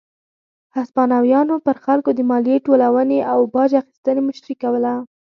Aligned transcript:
هسپانویانو 0.75 1.55
پر 1.65 1.75
خلکو 1.85 2.09
د 2.15 2.19
مالیې 2.29 2.57
ټولونې 2.65 3.19
او 3.31 3.39
باج 3.53 3.71
اخیستنې 3.81 4.21
مشري 4.27 4.53
کوله. 4.63 4.93